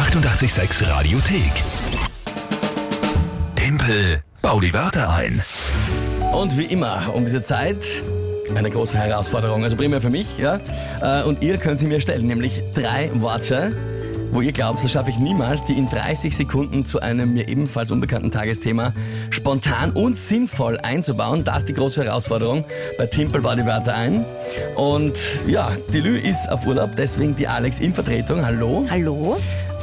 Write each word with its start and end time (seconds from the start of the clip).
886 0.00 0.88
Radiothek. 0.88 1.52
Tempel, 3.54 4.22
bau 4.40 4.58
die 4.58 4.72
Wörter 4.72 5.10
ein. 5.10 5.42
Und 6.32 6.56
wie 6.56 6.64
immer, 6.64 7.12
um 7.14 7.26
diese 7.26 7.42
Zeit 7.42 7.84
eine 8.54 8.70
große 8.70 8.96
Herausforderung. 8.96 9.62
Also 9.62 9.76
primär 9.76 10.00
für 10.00 10.08
mich, 10.08 10.38
ja. 10.38 10.58
Äh, 11.02 11.24
Und 11.24 11.42
ihr 11.42 11.58
könnt 11.58 11.80
sie 11.80 11.86
mir 11.86 12.00
stellen, 12.00 12.26
nämlich 12.26 12.62
drei 12.74 13.10
Worte, 13.12 13.76
wo 14.32 14.40
ihr 14.40 14.52
glaubt, 14.52 14.82
das 14.82 14.90
schaffe 14.90 15.10
ich 15.10 15.18
niemals, 15.18 15.66
die 15.66 15.74
in 15.74 15.86
30 15.86 16.34
Sekunden 16.34 16.86
zu 16.86 17.00
einem 17.00 17.34
mir 17.34 17.46
ebenfalls 17.48 17.90
unbekannten 17.90 18.30
Tagesthema 18.30 18.94
spontan 19.28 19.90
und 19.90 20.16
sinnvoll 20.16 20.78
einzubauen. 20.78 21.44
Das 21.44 21.58
ist 21.58 21.68
die 21.68 21.74
große 21.74 22.04
Herausforderung. 22.04 22.64
Bei 22.96 23.04
Timpel 23.04 23.44
war 23.44 23.54
die 23.54 23.66
Wörter 23.66 23.94
ein. 23.96 24.24
Und 24.76 25.12
ja, 25.46 25.70
die 25.92 26.00
Lü 26.00 26.18
ist 26.18 26.48
auf 26.50 26.66
Urlaub, 26.66 26.92
deswegen 26.96 27.36
die 27.36 27.46
Alex 27.46 27.80
in 27.80 27.92
Vertretung. 27.92 28.46
Hallo. 28.46 28.86
Hallo? 28.88 29.38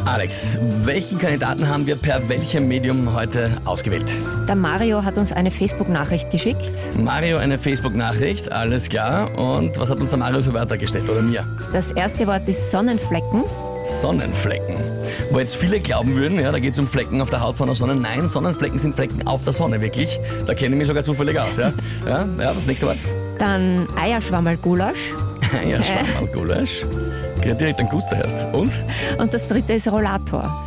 Alex, 0.05 0.57
welchen 0.84 1.18
Kandidaten 1.18 1.68
haben 1.68 1.86
wir 1.86 1.96
per 1.96 2.28
welchem 2.29 2.68
Medium 2.68 3.14
heute 3.14 3.51
ausgewählt? 3.65 4.06
Der 4.47 4.56
Mario 4.56 5.04
hat 5.04 5.18
uns 5.18 5.32
eine 5.32 5.51
Facebook-Nachricht 5.51 6.32
geschickt. 6.32 6.71
Mario 6.97 7.37
eine 7.37 7.57
Facebook-Nachricht, 7.57 8.51
alles 8.51 8.89
klar. 8.89 9.37
Und 9.37 9.78
was 9.79 9.89
hat 9.89 10.00
uns 10.00 10.11
der 10.11 10.20
Mario 10.20 10.42
für 10.42 10.54
Wörter 10.54 10.78
gestellt 10.78 11.10
oder 11.10 11.21
mir? 11.21 11.46
Das 11.73 11.92
erste 11.92 12.25
Wort 12.28 12.47
ist 12.47 12.71
Sonnenflecken. 12.71 13.43
Sonnenflecken. 13.83 14.75
Wo 15.32 15.39
jetzt 15.39 15.56
viele 15.56 15.79
glauben 15.79 16.15
würden, 16.15 16.39
ja, 16.39 16.51
da 16.51 16.59
geht 16.59 16.73
es 16.73 16.79
um 16.79 16.87
Flecken 16.87 17.21
auf 17.21 17.29
der 17.29 17.42
Haut 17.42 17.56
von 17.56 17.68
der 17.68 17.75
Sonne. 17.75 17.95
Nein, 17.95 18.28
Sonnenflecken 18.28 18.79
sind 18.79 18.95
Flecken 18.95 19.25
auf 19.28 19.43
der 19.43 19.54
Sonne, 19.54 19.82
wirklich. 19.82 20.20
Da 20.45 20.54
kenne 20.54 20.75
ich 20.75 20.79
mich 20.79 20.87
sogar 20.87 21.04
zufällig 21.04 21.39
aus. 21.39 21.57
Ja, 21.57 21.71
ja, 22.06 22.25
ja 22.39 22.54
das 22.54 22.65
nächste 22.65 22.87
Wort. 22.87 22.98
Dann 23.39 23.87
Eierschwammerl-Gulasch. 23.98 25.14
Ja, 25.69 25.82
Schwammerl-Gulasch. 25.82 26.86
Krieg 27.42 27.57
direkt 27.57 27.79
einen 27.79 27.89
Guster 27.89 28.18
erst. 28.18 28.46
Und? 28.54 28.71
Und 29.18 29.33
das 29.33 29.47
dritte 29.47 29.73
ist 29.73 29.87
Rollator. 29.92 30.43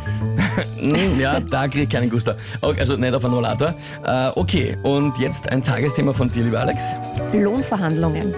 Hm, 0.79 1.19
Ja, 1.19 1.39
da 1.39 1.67
krieg 1.67 1.83
ich 1.83 1.89
keinen 1.89 2.09
Guster. 2.09 2.35
Okay, 2.61 2.79
also 2.79 2.95
nicht 2.97 3.13
auf 3.13 3.23
einen 3.23 3.33
Rollator. 3.35 3.73
Äh, 4.05 4.29
okay, 4.35 4.75
und 4.83 5.17
jetzt 5.19 5.51
ein 5.51 5.61
Tagesthema 5.63 6.11
von 6.13 6.29
dir, 6.29 6.43
lieber 6.43 6.59
Alex. 6.59 6.83
Lohnverhandlungen. 7.33 8.33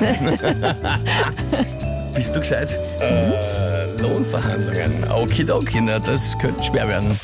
Bist 2.14 2.34
du 2.36 2.40
gescheit? 2.40 2.78
Äh, 3.00 4.00
Lohnverhandlungen. 4.02 5.04
Okidoki, 5.10 5.80
na, 5.80 5.98
das 5.98 6.36
könnte 6.38 6.62
schwer 6.64 6.88
werden. 6.88 7.18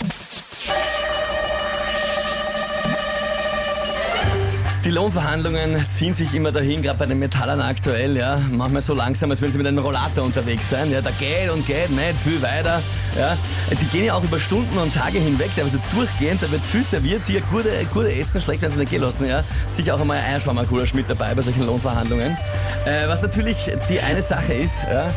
Die 4.84 4.90
Lohnverhandlungen 4.90 5.88
ziehen 5.88 6.12
sich 6.12 6.34
immer 6.34 6.50
dahin, 6.50 6.82
gerade 6.82 6.98
bei 6.98 7.06
den 7.06 7.20
Metallern 7.20 7.60
aktuell, 7.60 8.16
ja. 8.16 8.40
Manchmal 8.50 8.82
so 8.82 8.94
langsam, 8.94 9.30
als 9.30 9.40
würden 9.40 9.52
sie 9.52 9.58
mit 9.58 9.68
einem 9.68 9.78
Rollator 9.78 10.24
unterwegs 10.24 10.70
sein. 10.70 10.90
Ja, 10.90 11.00
da 11.00 11.10
geht 11.20 11.50
und 11.52 11.64
geht 11.64 11.90
nicht 11.90 12.16
viel 12.24 12.42
weiter. 12.42 12.82
Ja. 13.16 13.36
Die 13.70 13.86
gehen 13.86 14.06
ja 14.06 14.14
auch 14.14 14.24
über 14.24 14.40
Stunden 14.40 14.76
und 14.78 14.92
Tage 14.92 15.20
hinweg, 15.20 15.50
also 15.58 15.78
durchgehend, 15.94 16.42
da 16.42 16.50
wird 16.50 16.64
viel 16.64 16.82
serviert, 16.82 17.24
sicher 17.24 17.42
gute, 17.52 17.70
gute 17.94 18.12
Essen, 18.12 18.40
schlecht 18.40 18.60
werden 18.60 18.72
sie 18.72 18.80
nicht 18.80 18.90
gehen 18.90 19.02
lassen, 19.02 19.28
ja. 19.28 19.44
Sicher 19.70 19.94
auch 19.94 20.00
einmal 20.00 20.16
ein 20.16 20.24
Eierschwammergulasch 20.24 20.94
mit 20.94 21.08
dabei 21.08 21.32
bei 21.32 21.42
solchen 21.42 21.64
Lohnverhandlungen. 21.64 22.36
Äh, 22.84 23.06
was 23.06 23.22
natürlich 23.22 23.70
die 23.88 24.00
eine 24.00 24.22
Sache 24.22 24.52
ist, 24.52 24.82
ja, 24.82 25.14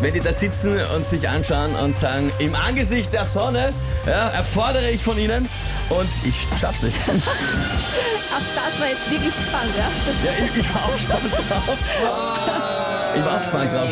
wenn 0.00 0.14
die 0.14 0.20
da 0.20 0.32
sitzen 0.32 0.80
und 0.96 1.06
sich 1.06 1.28
anschauen 1.28 1.74
und 1.76 1.96
sagen, 1.96 2.32
im 2.38 2.54
Angesicht 2.54 3.12
der 3.12 3.24
Sonne 3.24 3.72
ja, 4.06 4.28
erfordere 4.28 4.90
ich 4.90 5.02
von 5.02 5.18
ihnen 5.18 5.48
und 5.88 6.10
ich 6.24 6.46
schaff's 6.60 6.82
nicht. 6.82 6.96
Auf 7.08 8.42
das 8.54 8.80
war 8.80 8.88
jetzt 8.88 9.10
wirklich 9.10 9.32
spannend, 9.48 9.74
ja? 9.76 9.88
Ja, 10.24 10.32
ich, 10.44 10.60
ich 10.60 10.74
war 10.74 10.84
auch 10.84 10.92
gespannt 10.92 11.22
drauf. 11.48 12.70
Ich 13.16 13.24
war 13.24 13.34
auch 13.36 13.38
gespannt 13.38 13.72
drauf. 13.72 13.90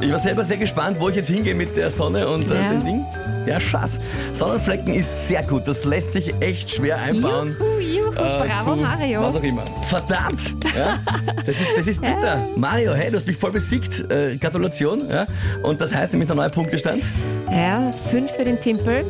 Ich 0.00 0.10
war 0.10 0.18
selber 0.18 0.44
sehr 0.44 0.58
gespannt, 0.58 0.98
wo 1.00 1.08
ich 1.08 1.16
jetzt 1.16 1.28
hingehe 1.28 1.54
mit 1.54 1.74
der 1.76 1.90
Sonne 1.90 2.28
und 2.28 2.50
äh, 2.50 2.54
Ja. 2.54 2.68
dem 2.70 2.84
Ding. 2.84 3.04
Ja, 3.46 3.60
Schatz. 3.60 3.98
Sonnenflecken 4.32 4.92
ist 4.94 5.28
sehr 5.28 5.42
gut. 5.44 5.66
Das 5.68 5.84
lässt 5.84 6.12
sich 6.12 6.34
echt 6.40 6.70
schwer 6.70 6.98
einbauen. 6.98 7.56
Juhu, 7.80 7.80
juhu, 8.04 8.12
äh, 8.12 8.48
bravo 8.48 8.74
zu 8.76 8.82
Mario. 8.82 9.20
Was 9.22 9.36
auch 9.36 9.42
immer. 9.42 9.62
Verdammt! 9.84 10.54
Ja, 10.76 10.98
das, 11.44 11.60
ist, 11.60 11.78
das 11.78 11.86
ist 11.86 12.00
bitter. 12.02 12.40
Mario, 12.56 12.92
hey, 12.92 13.10
du 13.10 13.16
hast 13.16 13.26
mich 13.26 13.36
voll 13.36 13.52
besiegt. 13.52 14.04
Äh, 14.10 14.36
Gratulation. 14.36 15.08
Ja. 15.08 15.26
Und 15.62 15.80
das 15.80 15.94
heißt 15.94 16.12
nämlich 16.12 16.26
der 16.26 16.36
neue 16.36 16.50
Punktestand. 16.50 17.04
Ja, 17.50 17.92
fünf 18.10 18.32
für 18.32 18.44
den 18.44 18.58
Timpel, 18.60 19.04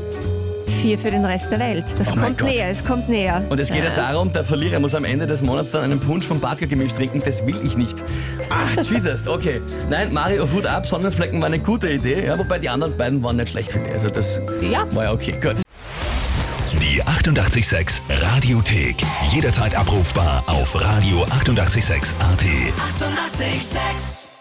vier 0.83 0.99
für 0.99 1.11
den 1.11 1.25
Rest 1.25 1.51
der 1.51 1.59
Welt. 1.59 1.85
Das 1.99 2.13
Oh 2.13 2.17
kommt 2.17 2.43
näher, 2.43 2.69
es 2.71 2.85
kommt 2.85 3.09
näher. 3.09 3.43
Und 3.49 3.59
es 3.59 3.71
geht 3.71 3.85
ja 3.85 3.91
darum, 3.91 4.33
der 4.33 4.45
Verlierer 4.45 4.79
muss 4.79 4.95
am 4.95 5.05
Ende 5.05 5.27
des 5.27 5.43
Monats 5.43 5.71
dann 5.73 5.83
einen 5.85 6.01
Punsch 6.01 6.27
vom 6.27 6.39
Badger-Gemisch 6.41 6.93
trinken. 6.93 7.23
Das 7.25 7.45
will 7.47 7.57
ich 7.65 7.77
nicht. 7.77 7.97
Ah, 8.51 8.81
Jesus, 8.81 9.27
okay. 9.27 9.61
Nein, 9.91 10.13
Mario, 10.13 10.49
Hut 10.53 10.67
ab, 10.67 10.87
Sonnenflecken 10.87 11.41
war 11.41 11.47
eine 11.47 11.59
gute 11.59 11.91
Idee. 11.91 12.27
Ja, 12.27 12.39
wobei 12.39 12.59
die 12.59 12.69
anderen 12.69 12.97
beiden 12.97 13.23
waren 13.23 13.37
nicht 13.37 13.49
schlecht, 13.51 13.73
finde 13.73 13.89
ich. 13.89 13.95
Also 13.95 14.11
das 14.11 14.41
Ja. 14.63 14.87
war 14.95 15.05
ja 15.05 15.13
okay, 15.13 15.35
gut. 15.43 15.57
Die 16.83 17.03
886 17.03 18.03
Radiothek. 18.09 18.97
Jederzeit 19.31 19.75
abrufbar 19.75 20.45
auf 20.47 20.77
radio886.at. 20.77 21.33
886! 21.43 22.15
886 22.21 24.36